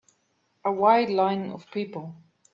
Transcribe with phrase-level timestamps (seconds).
[0.65, 2.15] A wide line of people.